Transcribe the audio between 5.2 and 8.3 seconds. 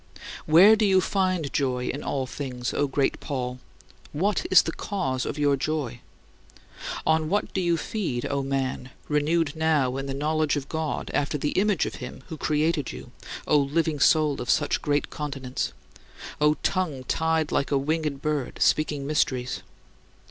of your joy? On what do you feed,